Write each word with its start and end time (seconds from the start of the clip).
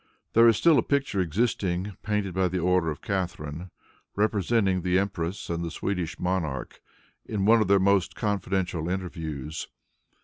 There 0.33 0.47
is 0.47 0.57
still 0.57 0.79
a 0.79 0.81
picture 0.81 1.19
existing, 1.21 1.95
painted 2.01 2.33
by 2.33 2.49
order 2.57 2.89
of 2.89 3.03
Catharine, 3.03 3.69
representing 4.15 4.81
the 4.81 4.97
empress 4.97 5.47
and 5.47 5.63
the 5.63 5.69
Swedish 5.69 6.19
monarch 6.19 6.81
in 7.23 7.45
one 7.45 7.61
of 7.61 7.67
their 7.67 7.77
most 7.77 8.15
confidential 8.15 8.89
interviews. 8.89 9.67